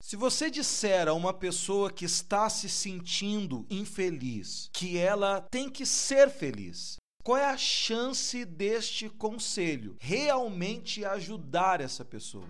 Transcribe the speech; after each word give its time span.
Se 0.00 0.14
você 0.16 0.48
disser 0.48 1.08
a 1.08 1.12
uma 1.12 1.34
pessoa 1.34 1.90
que 1.90 2.04
está 2.04 2.48
se 2.48 2.68
sentindo 2.68 3.66
infeliz 3.68 4.70
que 4.72 4.96
ela 4.96 5.40
tem 5.40 5.68
que 5.68 5.84
ser 5.84 6.30
feliz, 6.30 6.96
qual 7.22 7.36
é 7.36 7.44
a 7.44 7.56
chance 7.56 8.44
deste 8.44 9.08
conselho 9.08 9.96
realmente 9.98 11.04
ajudar 11.04 11.80
essa 11.80 12.04
pessoa? 12.04 12.46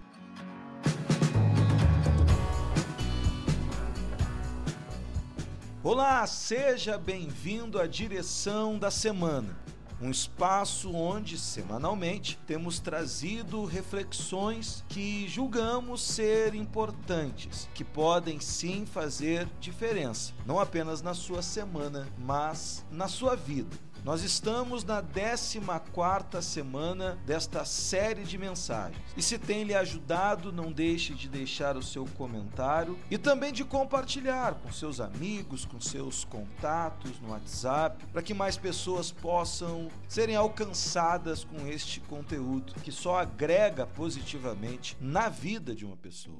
Olá, 5.83 6.26
seja 6.26 6.99
bem-vindo 6.99 7.80
à 7.80 7.87
direção 7.87 8.78
da 8.78 8.90
semana 8.90 9.67
um 10.01 10.10
espaço 10.10 10.92
onde 10.92 11.37
semanalmente 11.38 12.38
temos 12.47 12.78
trazido 12.78 13.65
reflexões 13.65 14.85
que 14.88 15.26
julgamos 15.28 16.02
ser 16.02 16.55
importantes, 16.55 17.69
que 17.74 17.84
podem 17.84 18.41
sim 18.41 18.87
fazer 18.87 19.48
diferença, 19.61 20.33
não 20.47 20.61
apenas 20.61 21.02
na 21.02 21.15
sua 21.15 21.43
semana, 21.43 22.09
mas 22.19 22.84
na 22.91 23.09
sua 23.09 23.34
vida. 23.34 23.77
Nós 24.05 24.23
estamos 24.23 24.84
na 24.84 25.02
14 25.02 26.43
semana 26.43 27.19
desta 27.27 27.65
série 27.65 28.24
de 28.24 28.38
mensagens. 28.38 29.02
E 29.16 29.23
se 29.23 29.38
tem 29.38 29.65
lhe 29.65 29.74
ajudado, 29.74 30.52
não 30.52 30.73
deixe 30.73 31.15
de 31.15 31.29
deixar 31.29 31.77
o 31.77 31.83
seu 31.83 32.07
comentário 32.16 32.98
e 33.11 33.19
também 33.19 33.52
de 33.52 33.65
compartilhar 33.65 34.55
com 34.55 34.73
seus 34.73 35.01
amigos, 35.01 35.65
com 35.65 35.80
seus 35.80 36.24
contatos 36.24 37.21
no 37.21 37.30
WhatsApp, 37.30 38.07
para 38.12 38.23
que 38.23 38.33
mais 38.33 38.57
pessoas 38.57 39.11
possam 39.11 39.88
serem 40.09 40.37
alcançadas 40.37 41.45
com 41.45 41.66
este 41.66 42.01
conteúdo 42.01 42.74
que 42.83 42.93
só 42.93 43.19
agrega 43.19 43.87
positivamente 43.87 44.96
na 45.01 45.29
vida 45.29 45.74
de 45.74 45.85
uma 45.85 45.96
pessoa. 45.96 46.38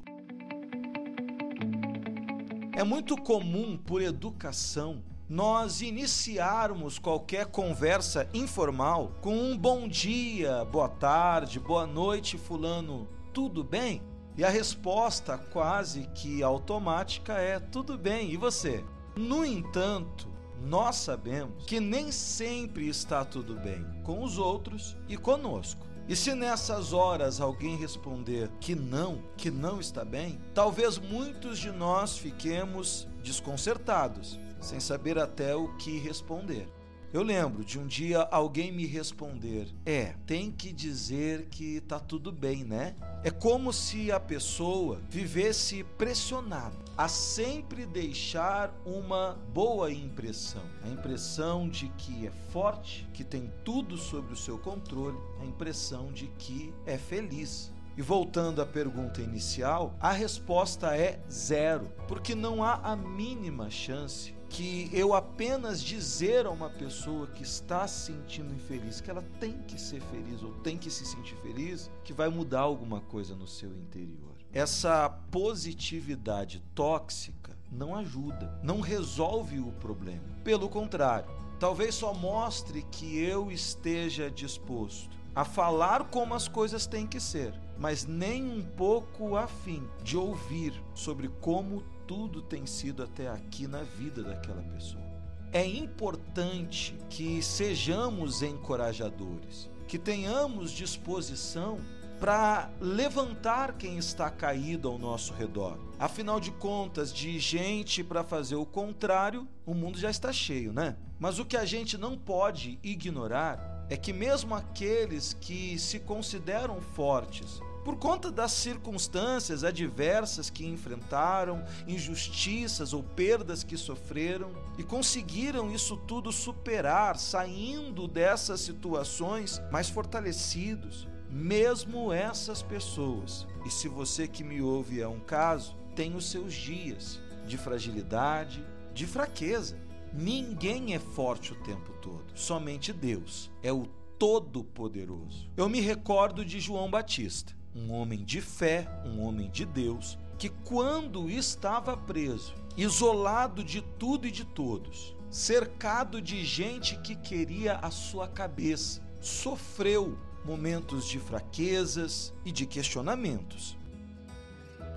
É 2.79 2.85
muito 2.85 3.17
comum, 3.17 3.77
por 3.77 4.01
educação, 4.01 5.03
nós 5.29 5.83
iniciarmos 5.83 6.99
qualquer 6.99 7.47
conversa 7.47 8.27
informal 8.33 9.13
com 9.21 9.37
um 9.37 9.59
bom 9.59 9.87
dia, 9.87 10.65
boa 10.65 10.89
tarde, 10.89 11.61
boa 11.61 11.87
noite, 11.87 12.39
Fulano, 12.39 13.07
tudo 13.33 13.63
bem? 13.63 14.03
E 14.39 14.45
a 14.45 14.49
resposta 14.49 15.37
quase 15.37 16.09
que 16.15 16.43
automática 16.43 17.35
é 17.35 17.61
tudo 17.61 17.99
bem, 17.99 18.31
e 18.31 18.39
você? 18.39 18.83
No 19.17 19.45
entanto, 19.45 20.29
nós 20.63 20.97
sabemos 20.97 21.63
que 21.67 21.79
nem 21.79 22.11
sempre 22.11 22.89
está 22.89 23.23
tudo 23.23 23.55
bem 23.57 23.85
com 24.05 24.25
os 24.25 24.39
outros 24.39 24.97
e 25.09 25.17
conosco. 25.19 25.87
E 26.09 26.17
se 26.17 26.35
nessas 26.35 26.95
horas 26.95 27.39
alguém 27.39 27.77
responder 27.77 28.51
que 28.61 28.75
não, 28.75 29.23
que 29.37 29.51
não 29.51 29.79
está 29.79 30.07
bem, 30.07 30.41
talvez 30.55 30.97
muitos 30.97 31.59
de 31.59 31.71
nós 31.71 32.17
fiquemos 32.17 33.07
desconcertados 33.23 34.41
sem 34.61 34.81
saber 34.81 35.19
até 35.19 35.55
o 35.55 35.69
que 35.77 35.99
responder. 35.99 36.69
Eu 37.11 37.23
lembro 37.23 37.65
de 37.65 37.79
um 37.79 37.87
dia 37.87 38.21
alguém 38.31 38.71
me 38.71 38.85
responder: 38.85 39.67
É, 39.87 40.15
tem 40.27 40.53
que 40.53 40.71
dizer 40.71 41.47
que 41.47 41.81
tá 41.81 41.99
tudo 41.99 42.31
bem, 42.31 42.65
né? 42.65 42.95
É 43.25 43.31
como 43.31 43.73
se 43.73 44.13
a 44.13 44.21
pessoa 44.21 45.01
vivesse 45.09 45.83
pressionada 45.97 46.77
a 46.99 47.09
sempre 47.09 47.87
deixar 47.87 48.75
uma 48.85 49.39
boa 49.55 49.91
impressão. 49.91 50.63
A 50.85 50.89
impressão 50.89 51.67
de 51.67 51.89
que 51.97 52.27
é 52.27 52.31
forte, 52.51 53.09
que 53.15 53.25
tem 53.25 53.51
tudo 53.65 53.97
sob 53.97 54.35
o 54.35 54.37
seu 54.37 54.59
controle, 54.59 55.17
a 55.41 55.47
impressão 55.47 56.13
de 56.13 56.27
que 56.39 56.75
é 56.85 56.99
feliz. 56.99 57.73
E 57.97 58.03
voltando 58.03 58.61
à 58.61 58.67
pergunta 58.67 59.23
inicial, 59.23 59.95
a 59.99 60.13
resposta 60.13 60.95
é 60.95 61.19
zero, 61.29 61.91
porque 62.07 62.35
não 62.35 62.63
há 62.63 62.75
a 62.75 62.95
mínima 62.95 63.71
chance 63.71 64.38
que 64.49 64.91
eu 64.93 65.15
apenas 65.15 65.83
dizer 65.83 66.47
a 66.47 66.51
uma 66.51 66.71
pessoa 66.71 67.27
que 67.27 67.43
está 67.43 67.87
se 67.87 68.13
sentindo 68.13 68.55
infeliz 68.55 69.01
que 69.01 69.11
ela 69.11 69.23
tem 69.39 69.59
que 69.63 69.81
ser 69.81 70.01
feliz 70.01 70.43
ou 70.43 70.53
tem 70.55 70.79
que 70.79 70.91
se 70.91 71.05
sentir 71.05 71.37
feliz, 71.37 71.91
que 72.05 72.13
vai 72.13 72.29
mudar 72.29 72.61
alguma 72.61 73.01
coisa 73.01 73.35
no 73.35 73.47
seu 73.47 73.71
interior. 73.71 74.35
Essa 74.53 75.11
positividade 75.31 76.63
tóxica 76.75 77.57
não 77.71 77.95
ajuda, 77.95 78.59
não 78.63 78.81
resolve 78.81 79.59
o 79.59 79.73
problema. 79.73 80.25
Pelo 80.43 80.69
contrário, 80.69 81.31
talvez 81.61 81.95
só 81.95 82.15
mostre 82.15 82.83
que 82.91 83.19
eu 83.19 83.51
esteja 83.51 84.31
disposto 84.31 85.19
a 85.35 85.45
falar 85.45 86.05
como 86.05 86.35
as 86.35 86.49
coisas 86.49 86.87
têm 86.87 87.07
que 87.07 87.21
ser, 87.21 87.53
mas 87.79 88.05
nem 88.05 88.43
um 88.43 88.63
pouco 88.63 89.37
afim 89.37 89.87
de 90.03 90.17
ouvir 90.17 90.73
sobre 90.95 91.29
como 91.29 91.85
tudo 92.09 92.41
tem 92.41 92.65
sido 92.65 93.03
até 93.03 93.29
aqui 93.29 93.69
na 93.69 93.83
vida 93.83 94.23
daquela 94.23 94.63
pessoa. 94.63 95.05
É 95.53 95.65
importante 95.65 96.97
que 97.11 97.43
sejamos 97.43 98.43
encorajadores, 98.43 99.71
que 99.87 99.99
tenhamos 99.99 100.71
disposição 100.71 101.79
para 102.19 102.71
levantar 102.81 103.75
quem 103.75 103.99
está 103.99 104.31
caído 104.31 104.89
ao 104.89 104.99
nosso 104.99 105.33
redor. 105.35 105.79
Afinal 105.99 106.41
de 106.41 106.51
contas, 106.51 107.13
de 107.13 107.39
gente 107.39 108.03
para 108.03 108.25
fazer 108.25 108.57
o 108.57 108.67
contrário, 108.67 109.47
o 109.65 109.75
mundo 109.75 109.99
já 109.99 110.11
está 110.11 110.33
cheio, 110.33 110.73
né? 110.73 110.97
Mas 111.19 111.39
o 111.39 111.45
que 111.45 111.57
a 111.57 111.65
gente 111.65 111.97
não 111.97 112.17
pode 112.17 112.79
ignorar 112.83 113.87
é 113.91 113.97
que, 113.97 114.13
mesmo 114.13 114.55
aqueles 114.55 115.35
que 115.35 115.79
se 115.79 116.01
consideram 116.01 116.81
fortes, 116.81 117.61
por 117.89 117.97
conta 117.97 118.31
das 118.31 118.53
circunstâncias 118.53 119.65
adversas 119.65 120.51
que 120.51 120.67
enfrentaram, 120.67 121.65
injustiças 121.87 122.93
ou 122.93 123.03
perdas 123.03 123.65
que 123.65 123.79
sofreram, 123.79 124.53
e 124.77 124.83
conseguiram 124.83 125.73
isso 125.73 125.97
tudo 125.97 126.31
superar, 126.31 127.17
saindo 127.17 128.07
dessas 128.07 128.61
situações 128.61 129.59
mais 129.73 129.89
fortalecidos. 129.89 131.09
Mesmo 131.31 132.13
essas 132.13 132.63
pessoas, 132.63 133.47
e 133.65 133.71
se 133.71 133.89
você 133.89 134.29
que 134.29 134.45
me 134.45 134.61
ouve 134.61 135.01
é 135.01 135.09
um 135.09 135.21
caso, 135.21 135.75
tem 135.97 136.15
os 136.15 136.31
seus 136.31 136.53
dias 136.53 137.19
de 137.47 137.57
fragilidade, 137.57 138.63
de 138.93 139.07
fraqueza. 139.07 139.81
Ninguém 140.13 140.95
é 140.95 140.99
forte 140.99 141.55
o 141.55 141.63
tempo 141.63 141.95
todo, 142.03 142.27
somente 142.35 142.93
Deus 142.93 143.51
é 143.63 143.73
o 143.73 143.87
Todo-Poderoso. 144.19 145.49
Eu 145.57 145.71
me 145.71 145.81
recordo 145.81 146.45
de 146.45 146.61
João 146.61 146.91
Batista 146.91 147.57
um 147.79 147.93
homem 147.93 148.25
de 148.25 148.41
fé, 148.41 148.89
um 149.05 149.23
homem 149.23 149.49
de 149.51 149.65
Deus, 149.65 150.19
que 150.37 150.49
quando 150.49 151.31
estava 151.31 151.97
preso, 151.97 152.55
isolado 152.77 153.63
de 153.63 153.81
tudo 153.81 154.27
e 154.27 154.31
de 154.31 154.45
todos, 154.45 155.15
cercado 155.31 156.21
de 156.21 156.45
gente 156.45 156.97
que 157.01 157.15
queria 157.15 157.77
a 157.77 157.91
sua 157.91 158.27
cabeça, 158.27 159.03
sofreu 159.21 160.19
momentos 160.45 161.07
de 161.07 161.19
fraquezas 161.19 162.33
e 162.45 162.53
de 162.53 162.67
questionamentos. 162.67 163.77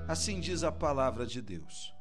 Assim 0.08 0.40
diz 0.40 0.64
a 0.64 0.72
palavra 0.72 1.26
de 1.26 1.42
Deus. 1.42 1.94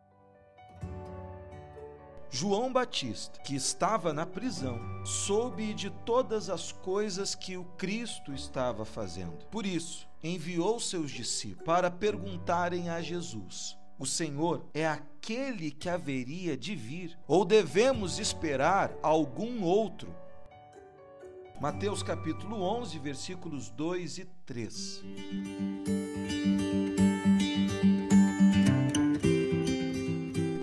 João 2.32 2.72
Batista, 2.72 3.41
que 3.41 3.56
estava 3.56 4.12
na 4.12 4.24
prisão, 4.24 4.78
soube 5.04 5.74
de 5.74 5.91
todas 5.91 6.48
as 6.48 6.70
coisas 6.70 7.34
que 7.34 7.56
o 7.56 7.64
Cristo 7.76 8.32
estava 8.32 8.84
fazendo. 8.84 9.44
Por 9.50 9.66
isso, 9.66 10.08
enviou 10.22 10.78
seus 10.78 11.10
discípulos 11.10 11.64
para 11.64 11.91
perguntarem 11.91 12.88
a 12.88 13.02
Jesus: 13.02 13.76
O 13.98 14.06
Senhor 14.06 14.64
é 14.72 14.86
aquele 14.86 15.72
que 15.72 15.88
haveria 15.88 16.56
de 16.56 16.76
vir? 16.76 17.18
Ou 17.26 17.44
devemos 17.44 18.20
esperar 18.20 18.92
algum 19.02 19.64
outro? 19.64 20.14
Mateus 21.60 22.02
capítulo 22.02 22.62
11, 22.62 22.98
versículos 23.00 23.70
2 23.70 24.18
e 24.18 24.24
3. 24.47 25.02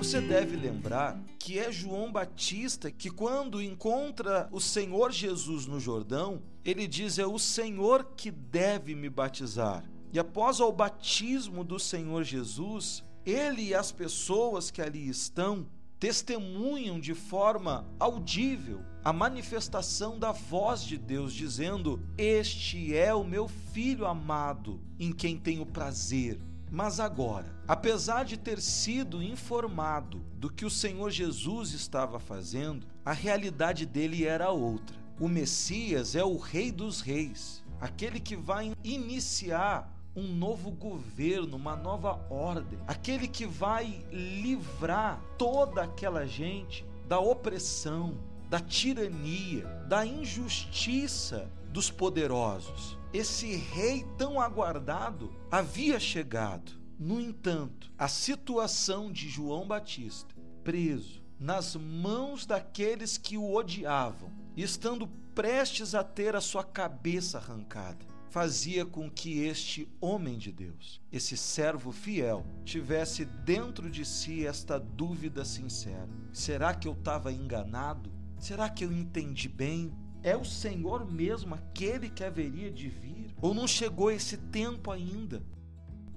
Você 0.08 0.22
deve 0.22 0.56
lembrar 0.56 1.22
que 1.38 1.60
é 1.60 1.70
João 1.70 2.10
Batista 2.10 2.90
que, 2.90 3.10
quando 3.10 3.62
encontra 3.62 4.48
o 4.54 4.62
Senhor 4.62 5.12
Jesus 5.12 5.66
no 5.66 5.82
Jordão, 5.82 6.42
ele 6.64 6.88
diz: 6.88 7.20
É 7.20 7.26
o 7.26 7.38
Senhor 7.38 8.06
que 8.16 8.32
deve 8.32 8.96
me 8.96 9.10
batizar. 9.10 9.84
E 10.14 10.18
após 10.18 10.62
o 10.62 10.72
batismo 10.72 11.62
do 11.62 11.78
Senhor 11.78 12.24
Jesus, 12.24 13.04
ele 13.26 13.64
e 13.64 13.76
as 13.76 13.92
pessoas 13.92 14.72
que 14.72 14.82
ali 14.82 15.10
estão 15.10 15.68
testemunham 16.00 17.02
de 17.02 17.14
forma 17.14 17.86
audível 18.00 18.80
a 19.04 19.12
manifestação 19.12 20.18
da 20.18 20.32
voz 20.32 20.84
de 20.84 20.98
Deus, 20.98 21.34
dizendo: 21.34 22.02
Este 22.18 22.96
é 22.96 23.14
o 23.14 23.26
meu 23.26 23.50
filho 23.50 24.06
amado, 24.06 24.80
em 24.98 25.12
quem 25.12 25.38
tenho 25.38 25.66
prazer. 25.66 26.40
Mas 26.70 27.00
agora, 27.00 27.56
apesar 27.68 28.26
de 28.26 28.38
ter 28.38 28.60
sido 28.60 29.24
informado 29.24 30.20
do 30.34 30.50
que 30.50 30.66
o 30.66 30.70
Senhor 30.70 31.10
Jesus 31.10 31.72
estava 31.72 32.20
fazendo, 32.20 32.86
a 33.06 33.14
realidade 33.14 33.86
dele 33.86 34.26
era 34.26 34.52
outra. 34.52 34.98
O 35.20 35.28
Messias 35.28 36.16
é 36.16 36.24
o 36.24 36.38
Rei 36.38 36.72
dos 36.72 37.02
Reis, 37.02 37.64
aquele 37.80 38.20
que 38.20 38.36
vai 38.36 38.74
iniciar 38.84 39.94
um 40.16 40.28
novo 40.34 40.72
governo, 40.72 41.56
uma 41.56 41.76
nova 41.76 42.20
ordem, 42.30 42.80
aquele 42.88 43.28
que 43.28 43.46
vai 43.46 44.04
livrar 44.12 45.22
toda 45.38 45.84
aquela 45.84 46.26
gente 46.26 46.84
da 47.08 47.20
opressão, 47.20 48.18
da 48.50 48.60
tirania, 48.60 49.66
da 49.88 50.06
injustiça 50.06 51.50
dos 51.70 51.92
poderosos. 51.92 52.97
Esse 53.14 53.56
rei 53.56 54.06
tão 54.18 54.40
aguardado 54.40 55.34
havia 55.50 56.00
chegado. 56.00 56.74
No 57.00 57.22
entanto, 57.22 57.92
a 57.98 58.08
situação 58.08 59.12
de 59.12 59.30
João 59.30 59.68
Batista, 59.68 60.36
preso 60.64 61.24
nas 61.40 61.76
mãos 61.76 62.46
daqueles 62.46 63.18
que 63.18 63.38
o 63.38 63.54
odiavam, 63.54 64.32
estando 64.56 65.08
prestes 65.34 65.94
a 65.94 66.04
ter 66.04 66.36
a 66.36 66.42
sua 66.42 66.64
cabeça 66.64 67.38
arrancada, 67.38 68.06
fazia 68.30 68.86
com 68.86 69.10
que 69.10 69.40
este 69.44 69.88
homem 70.02 70.38
de 70.38 70.52
Deus, 70.52 71.00
esse 71.12 71.38
servo 71.38 71.92
fiel, 71.92 72.46
tivesse 72.66 73.24
dentro 73.24 73.90
de 73.90 74.04
si 74.04 74.46
esta 74.46 74.80
dúvida 74.80 75.46
sincera: 75.46 76.10
será 76.34 76.74
que 76.74 76.88
eu 76.88 76.94
estava 76.94 77.32
enganado? 77.32 78.12
Será 78.40 78.68
que 78.70 78.84
eu 78.84 78.92
entendi 78.92 79.48
bem? 79.48 79.96
É 80.24 80.36
o 80.36 80.44
Senhor 80.44 81.10
mesmo 81.10 81.56
aquele 81.56 82.10
que 82.10 82.24
haveria 82.24 82.72
de 82.72 82.90
vir? 82.90 83.34
Ou 83.42 83.54
não 83.54 83.68
chegou 83.68 84.12
esse 84.12 84.38
tempo 84.38 84.92
ainda? 84.92 85.42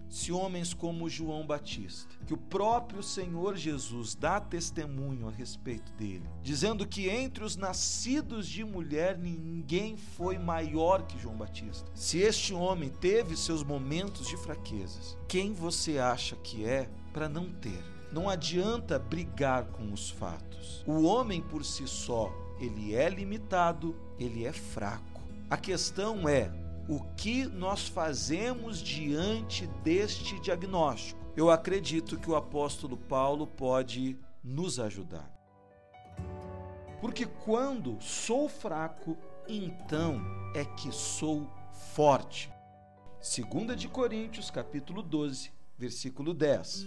Se 0.08 0.32
homens 0.32 0.74
como 0.74 1.08
João 1.08 1.46
Batista, 1.46 2.12
que 2.26 2.34
o 2.34 2.36
próprio 2.36 3.00
Senhor 3.00 3.56
Jesus 3.56 4.16
dá 4.16 4.40
testemunho 4.40 5.28
a 5.28 5.30
respeito 5.30 5.92
dele, 5.92 6.28
dizendo 6.42 6.84
que 6.84 7.08
entre 7.08 7.44
os 7.44 7.56
nascidos 7.56 8.48
de 8.48 8.64
mulher 8.64 9.16
ninguém 9.16 9.96
foi 9.96 10.36
maior 10.36 11.06
que 11.06 11.16
João 11.16 11.36
Batista. 11.36 11.88
Se 11.94 12.18
este 12.18 12.52
homem 12.52 12.88
teve 12.88 13.36
seus 13.36 13.62
momentos 13.62 14.26
de 14.26 14.36
fraquezas, 14.36 15.16
quem 15.28 15.52
você 15.52 15.98
acha 15.98 16.34
que 16.34 16.64
é 16.64 16.90
para 17.12 17.28
não 17.28 17.52
ter? 17.52 17.80
Não 18.12 18.28
adianta 18.28 18.98
brigar 18.98 19.66
com 19.66 19.92
os 19.92 20.10
fatos. 20.10 20.82
O 20.84 21.02
homem 21.04 21.40
por 21.40 21.64
si 21.64 21.86
só, 21.86 22.32
ele 22.60 22.94
é 22.94 23.08
limitado, 23.08 23.96
ele 24.18 24.44
é 24.44 24.52
fraco. 24.52 25.20
A 25.48 25.56
questão 25.56 26.28
é 26.28 26.50
o 26.88 27.00
que 27.16 27.46
nós 27.46 27.88
fazemos 27.88 28.82
diante 28.82 29.66
deste 29.82 30.38
diagnóstico. 30.40 31.18
Eu 31.36 31.50
acredito 31.50 32.18
que 32.18 32.30
o 32.30 32.36
apóstolo 32.36 32.96
Paulo 32.96 33.46
pode 33.46 34.18
nos 34.42 34.78
ajudar. 34.78 35.30
Porque 37.00 37.24
quando 37.24 38.00
sou 38.00 38.48
fraco, 38.48 39.16
então 39.48 40.20
é 40.54 40.64
que 40.64 40.92
sou 40.92 41.48
forte. 41.94 42.52
2 43.20 43.78
de 43.78 43.88
Coríntios, 43.88 44.50
capítulo 44.50 45.02
12, 45.02 45.50
versículo 45.78 46.34
10. 46.34 46.86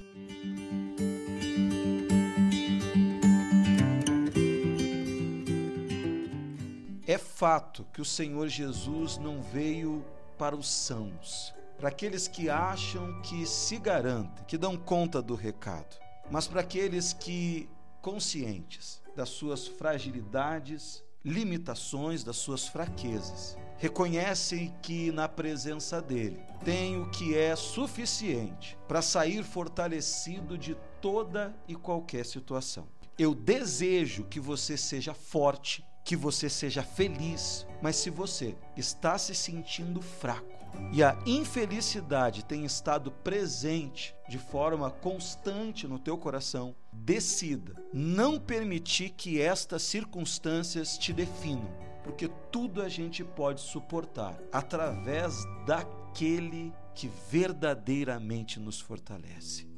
É 7.05 7.17
fato 7.17 7.85
que 7.91 8.01
o 8.01 8.05
Senhor 8.05 8.47
Jesus 8.47 9.17
não 9.17 9.41
veio 9.41 10.05
para 10.37 10.55
os 10.55 10.69
sãos, 10.69 11.53
para 11.77 11.89
aqueles 11.89 12.29
que 12.29 12.49
acham 12.49 13.21
que 13.21 13.45
se 13.45 13.77
garantem, 13.77 14.45
que 14.45 14.57
dão 14.57 14.77
conta 14.77 15.21
do 15.21 15.35
recado, 15.35 15.97
mas 16.31 16.47
para 16.47 16.61
aqueles 16.61 17.11
que, 17.11 17.69
conscientes 18.01 19.01
das 19.17 19.27
suas 19.27 19.67
fragilidades, 19.67 21.03
limitações, 21.25 22.23
das 22.23 22.37
suas 22.37 22.69
fraquezas, 22.69 23.57
reconhecem 23.77 24.73
que 24.81 25.11
na 25.11 25.27
presença 25.27 26.01
dele 26.01 26.39
tem 26.63 27.01
o 27.01 27.09
que 27.11 27.37
é 27.37 27.53
suficiente 27.53 28.77
para 28.87 29.01
sair 29.01 29.43
fortalecido 29.43 30.57
de 30.57 30.77
toda 31.01 31.53
e 31.67 31.75
qualquer 31.75 32.25
situação. 32.25 32.87
Eu 33.19 33.35
desejo 33.35 34.23
que 34.23 34.39
você 34.39 34.77
seja 34.77 35.13
forte 35.13 35.85
que 36.03 36.15
você 36.15 36.49
seja 36.49 36.83
feliz, 36.83 37.65
mas 37.81 37.95
se 37.95 38.09
você 38.09 38.55
está 38.75 39.17
se 39.17 39.33
sentindo 39.33 40.01
fraco 40.01 40.51
e 40.91 41.03
a 41.03 41.17
infelicidade 41.25 42.43
tem 42.43 42.65
estado 42.65 43.11
presente 43.11 44.15
de 44.27 44.37
forma 44.37 44.89
constante 44.89 45.87
no 45.87 45.99
teu 45.99 46.17
coração, 46.17 46.75
decida 46.91 47.75
não 47.93 48.39
permitir 48.39 49.11
que 49.11 49.41
estas 49.41 49.83
circunstâncias 49.83 50.97
te 50.97 51.13
definam, 51.13 51.71
porque 52.03 52.27
tudo 52.51 52.81
a 52.81 52.89
gente 52.89 53.23
pode 53.23 53.61
suportar 53.61 54.37
através 54.51 55.43
daquele 55.65 56.73
que 56.93 57.09
verdadeiramente 57.29 58.59
nos 58.59 58.79
fortalece. 58.79 59.72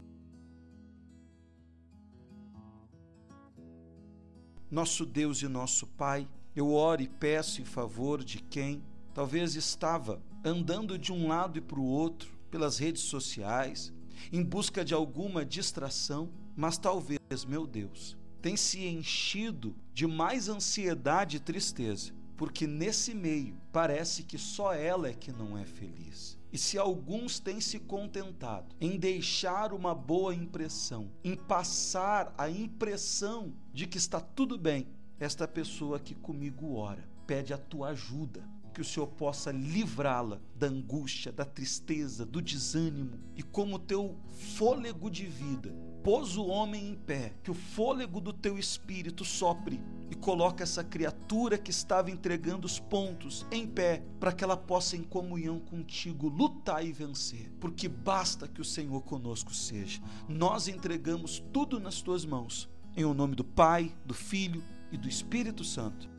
Nosso 4.76 5.06
Deus 5.06 5.42
e 5.42 5.48
nosso 5.48 5.88
Pai, 5.88 6.28
eu 6.54 6.74
oro 6.74 7.02
e 7.02 7.08
peço 7.08 7.62
em 7.62 7.66
favor 7.66 8.22
de 8.22 8.40
quem 8.40 8.84
talvez 9.14 9.56
estava 9.56 10.22
andando 10.44 11.00
de 11.00 11.14
um 11.14 11.30
lado 11.30 11.58
e 11.58 11.62
para 11.62 11.80
o 11.80 11.86
outro 11.86 12.38
pelas 12.52 12.78
redes 12.78 13.04
sociais, 13.04 13.94
em 14.34 14.44
busca 14.44 14.84
de 14.84 14.94
alguma 14.94 15.46
distração, 15.46 16.30
mas 16.58 16.78
talvez, 16.78 17.46
meu 17.48 17.66
Deus, 17.66 18.18
tem 18.42 18.58
se 18.58 18.86
enchido 18.86 19.74
de 19.94 20.06
mais 20.06 20.50
ansiedade 20.50 21.38
e 21.38 21.40
tristeza, 21.40 22.12
porque 22.36 22.68
nesse 22.68 23.16
meio 23.16 23.56
parece 23.72 24.24
que 24.24 24.38
só 24.38 24.74
ela 24.74 25.08
é 25.08 25.14
que 25.14 25.32
não 25.32 25.58
é 25.58 25.66
feliz. 25.66 26.38
E 26.56 26.58
se 26.58 26.78
alguns 26.78 27.38
têm 27.38 27.60
se 27.60 27.78
contentado 27.78 28.74
em 28.80 28.98
deixar 28.98 29.74
uma 29.74 29.94
boa 29.94 30.34
impressão, 30.34 31.12
em 31.22 31.36
passar 31.36 32.34
a 32.38 32.50
impressão 32.50 33.54
de 33.74 33.86
que 33.86 33.98
está 33.98 34.22
tudo 34.22 34.58
bem, 34.58 34.88
esta 35.20 35.46
pessoa 35.50 36.00
que 36.00 36.16
comigo 36.16 36.78
ora 36.78 37.06
pede 37.28 37.54
a 37.54 37.58
tua 37.58 37.90
ajuda, 37.90 38.42
que 38.76 38.82
o 38.82 38.86
Senhor 38.86 39.08
possa 39.08 39.54
livrá-la 39.54 40.42
da 40.54 40.68
angústia, 40.68 41.32
da 41.32 41.46
tristeza, 41.46 42.26
do 42.26 42.42
desânimo 42.42 43.18
e 43.34 43.42
como 43.42 43.80
teu 43.80 44.18
fôlego 44.58 45.10
de 45.10 45.26
vida 45.26 45.74
pôs 46.04 46.36
o 46.36 46.46
homem 46.46 46.90
em 46.90 46.94
pé, 46.94 47.34
que 47.42 47.50
o 47.50 47.56
fôlego 47.56 48.20
do 48.20 48.34
teu 48.34 48.60
espírito 48.60 49.24
sopre 49.24 49.82
e 50.12 50.16
coloque 50.16 50.62
essa 50.62 50.84
criatura 50.84 51.58
que 51.58 51.72
estava 51.72 52.12
entregando 52.12 52.68
os 52.68 52.80
pontos 52.80 53.44
em 53.50 53.66
pé, 53.66 54.04
para 54.20 54.34
que 54.34 54.44
ela 54.44 54.58
possa 54.58 54.98
em 54.98 55.02
comunhão 55.02 55.58
contigo 55.60 56.28
lutar 56.28 56.86
e 56.86 56.92
vencer, 56.92 57.50
porque 57.62 57.88
basta 57.88 58.48
que 58.48 58.62
o 58.62 58.66
Senhor 58.66 59.02
conosco 59.02 59.52
seja. 59.52 60.00
Nós 60.28 60.68
entregamos 60.68 61.42
tudo 61.52 61.80
nas 61.80 62.02
tuas 62.02 62.24
mãos, 62.26 62.70
em 62.96 63.06
o 63.06 63.14
nome 63.14 63.36
do 63.36 63.44
Pai, 63.44 63.96
do 64.06 64.14
Filho 64.14 64.64
e 64.92 64.98
do 64.98 65.08
Espírito 65.08 65.64
Santo. 65.64 66.15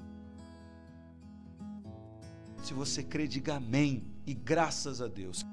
Se 2.67 2.75
você 2.75 3.01
crê, 3.01 3.29
diga 3.29 3.59
amém 3.59 4.03
e 4.27 4.35
graças 4.35 5.01
a 5.01 5.07
Deus. 5.07 5.47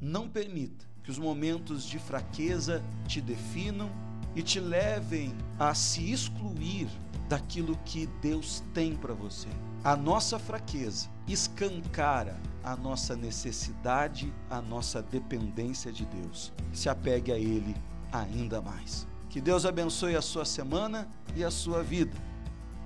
Não 0.00 0.28
permita 0.28 0.86
que 1.02 1.10
os 1.10 1.18
momentos 1.18 1.82
de 1.82 1.98
fraqueza 1.98 2.80
te 3.08 3.20
definam 3.20 3.90
e 4.36 4.44
te 4.44 4.60
levem 4.60 5.34
a 5.58 5.74
se 5.74 6.12
excluir 6.12 6.88
daquilo 7.28 7.76
que 7.84 8.06
Deus 8.22 8.62
tem 8.72 8.94
para 8.94 9.12
você. 9.12 9.48
A 9.82 9.96
nossa 9.96 10.38
fraqueza 10.38 11.10
escancara 11.26 12.40
a 12.62 12.76
nossa 12.76 13.16
necessidade, 13.16 14.32
a 14.48 14.62
nossa 14.62 15.02
dependência 15.02 15.90
de 15.90 16.06
Deus. 16.06 16.52
Se 16.72 16.88
apegue 16.88 17.32
a 17.32 17.36
Ele 17.36 17.74
ainda 18.12 18.62
mais. 18.62 19.04
Que 19.28 19.40
Deus 19.40 19.66
abençoe 19.66 20.16
a 20.16 20.22
sua 20.22 20.44
semana 20.44 21.08
e 21.36 21.44
a 21.44 21.50
sua 21.50 21.82
vida. 21.82 22.16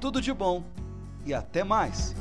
Tudo 0.01 0.21
de 0.21 0.33
bom 0.33 0.65
e 1.25 1.33
até 1.33 1.63
mais! 1.63 2.15